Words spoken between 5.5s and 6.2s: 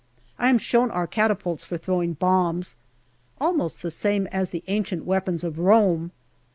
Rome.